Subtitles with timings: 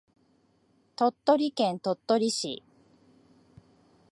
[0.95, 2.63] 鳥取県鳥取市